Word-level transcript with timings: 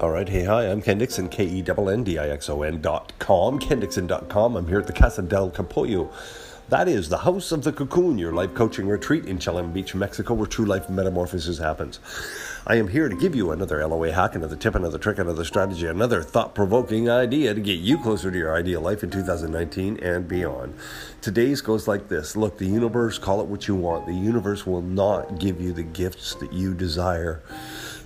All 0.00 0.10
right, 0.10 0.28
hey, 0.28 0.44
hi, 0.44 0.70
I'm 0.70 0.80
Ken 0.80 0.98
Dixon, 0.98 1.28
K 1.28 1.44
E 1.44 1.64
N 1.66 1.88
N 1.88 2.04
D 2.04 2.18
I 2.20 2.28
X 2.28 2.48
O 2.48 2.62
N 2.62 2.80
dot 2.80 3.12
com, 3.18 3.58
kendixon.com. 3.58 4.56
I'm 4.56 4.68
here 4.68 4.78
at 4.78 4.86
the 4.86 4.92
Casa 4.92 5.22
del 5.22 5.50
Capullo. 5.50 6.12
That 6.68 6.86
is 6.86 7.08
the 7.08 7.18
House 7.18 7.50
of 7.50 7.64
the 7.64 7.72
Cocoon, 7.72 8.16
your 8.16 8.32
life 8.32 8.54
coaching 8.54 8.86
retreat 8.86 9.24
in 9.24 9.38
Chelem 9.38 9.72
Beach, 9.72 9.96
Mexico, 9.96 10.34
where 10.34 10.46
true 10.46 10.66
life 10.66 10.88
metamorphosis 10.88 11.58
happens. 11.58 11.98
I 12.64 12.76
am 12.76 12.86
here 12.86 13.08
to 13.08 13.16
give 13.16 13.34
you 13.34 13.50
another 13.50 13.84
LOA 13.84 14.12
hack, 14.12 14.36
another 14.36 14.54
tip, 14.54 14.76
another 14.76 14.98
trick, 14.98 15.18
another 15.18 15.44
strategy, 15.44 15.86
another 15.86 16.22
thought 16.22 16.54
provoking 16.54 17.10
idea 17.10 17.52
to 17.52 17.60
get 17.60 17.80
you 17.80 18.00
closer 18.00 18.30
to 18.30 18.38
your 18.38 18.54
ideal 18.54 18.80
life 18.80 19.02
in 19.02 19.10
2019 19.10 19.96
and 19.96 20.28
beyond. 20.28 20.74
Today's 21.22 21.60
goes 21.60 21.88
like 21.88 22.06
this 22.06 22.36
Look, 22.36 22.58
the 22.58 22.66
universe, 22.66 23.18
call 23.18 23.40
it 23.40 23.48
what 23.48 23.66
you 23.66 23.74
want, 23.74 24.06
the 24.06 24.14
universe 24.14 24.64
will 24.64 24.82
not 24.82 25.40
give 25.40 25.60
you 25.60 25.72
the 25.72 25.82
gifts 25.82 26.36
that 26.36 26.52
you 26.52 26.72
desire 26.72 27.42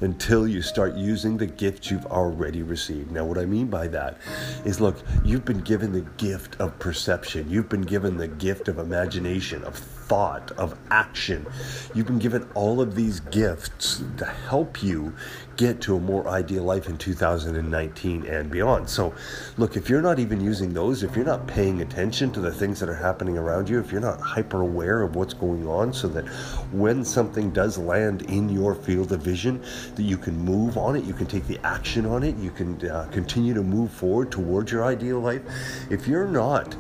until 0.02 0.46
you 0.46 0.60
start 0.60 0.94
using 0.94 1.36
the 1.36 1.46
gifts 1.46 1.90
you've 1.90 2.06
already 2.06 2.62
received. 2.62 3.10
Now, 3.10 3.24
what 3.24 3.38
I 3.38 3.44
mean 3.44 3.68
by 3.68 3.86
that 3.88 4.18
is 4.64 4.80
look, 4.80 4.96
you've 5.24 5.44
been 5.44 5.60
given 5.60 5.92
the 5.92 6.02
gift 6.16 6.60
of 6.60 6.78
perception, 6.78 7.48
you've 7.48 7.68
been 7.68 7.82
given 7.82 8.16
the 8.16 8.28
gift 8.28 8.68
of 8.68 8.78
imagination, 8.78 9.64
of 9.64 9.76
thought, 10.12 10.50
of 10.52 10.78
action. 10.90 11.46
You've 11.94 12.06
been 12.06 12.18
given 12.18 12.46
all 12.54 12.82
of 12.82 12.94
these 12.94 13.20
gifts 13.20 14.02
to 14.18 14.26
help 14.26 14.82
you 14.82 15.14
get 15.56 15.80
to 15.82 15.96
a 15.96 16.00
more 16.00 16.28
ideal 16.28 16.64
life 16.64 16.88
in 16.88 16.98
2019 16.98 18.26
and 18.26 18.50
beyond. 18.50 18.88
So, 18.88 19.14
look, 19.56 19.76
if 19.76 19.88
you're 19.88 20.02
not 20.02 20.18
even 20.18 20.40
using 20.40 20.74
those, 20.74 21.02
if 21.02 21.16
you're 21.16 21.24
not 21.24 21.46
paying 21.46 21.80
attention 21.80 22.30
to 22.32 22.40
the 22.40 22.52
things 22.52 22.80
that 22.80 22.88
are 22.88 22.94
happening 22.94 23.38
around 23.38 23.68
you, 23.68 23.78
if 23.78 23.92
you're 23.92 24.00
not 24.00 24.20
hyper 24.20 24.60
aware 24.60 25.02
of 25.02 25.14
what's 25.14 25.34
going 25.34 25.66
on, 25.66 25.92
so 25.92 26.08
that 26.08 26.26
when 26.72 27.04
something 27.04 27.50
does 27.50 27.78
land 27.78 28.22
in 28.22 28.48
your 28.48 28.74
field 28.74 29.12
of 29.12 29.22
vision, 29.22 29.62
that 29.96 30.02
you 30.02 30.16
can 30.16 30.36
move 30.38 30.76
on 30.76 30.96
it, 30.96 31.04
you 31.04 31.14
can 31.14 31.26
take 31.26 31.46
the 31.46 31.58
action 31.64 32.06
on 32.06 32.22
it, 32.22 32.36
you 32.36 32.50
can 32.50 32.88
uh, 32.88 33.08
continue 33.12 33.54
to 33.54 33.62
move 33.62 33.90
forward 33.90 34.30
towards 34.30 34.72
your 34.72 34.84
ideal 34.84 35.20
life. 35.20 35.42
If 35.90 36.06
you're 36.06 36.28
not 36.28 36.74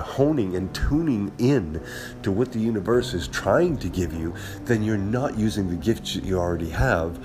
honing 0.00 0.56
and 0.56 0.74
tuning 0.74 1.32
in 1.38 1.82
to 2.22 2.32
what 2.32 2.52
the 2.52 2.58
universe 2.58 3.14
is 3.14 3.28
trying 3.28 3.76
to 3.78 3.88
give 3.88 4.12
you, 4.12 4.34
then 4.64 4.82
you're 4.82 4.98
not 4.98 5.38
using 5.38 5.68
the 5.68 5.76
gifts 5.76 6.14
that 6.14 6.24
you 6.24 6.38
already 6.38 6.70
have. 6.70 7.18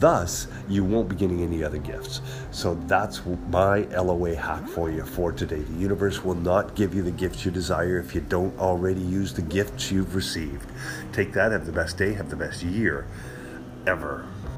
Thus, 0.00 0.46
you 0.68 0.84
won't 0.84 1.08
be 1.08 1.16
getting 1.16 1.42
any 1.42 1.62
other 1.62 1.78
gifts. 1.78 2.20
So 2.50 2.74
that's 2.86 3.22
my 3.50 3.80
LOA 3.80 4.34
hack 4.34 4.68
for 4.68 4.90
you 4.90 5.04
for 5.04 5.32
today. 5.32 5.60
The 5.60 5.78
universe 5.78 6.24
will 6.24 6.34
not 6.34 6.74
give 6.74 6.94
you 6.94 7.02
the 7.02 7.10
gifts 7.10 7.44
you 7.44 7.50
desire 7.50 7.98
if 7.98 8.14
you 8.14 8.20
don't 8.20 8.56
already 8.58 9.02
use 9.02 9.32
the 9.32 9.42
gifts 9.42 9.90
you've 9.90 10.14
received. 10.14 10.70
Take 11.12 11.32
that, 11.32 11.52
have 11.52 11.66
the 11.66 11.72
best 11.72 11.98
day, 11.98 12.14
have 12.14 12.30
the 12.30 12.36
best 12.36 12.62
year 12.62 13.06
ever. 13.86 14.26